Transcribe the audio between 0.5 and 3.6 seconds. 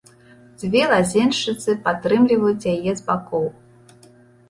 Дзве лазеншчыцы падтрымліваюць яе з бакоў.